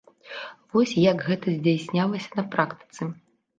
[0.75, 3.01] Вось як гэта здзяйснялася на практыцы.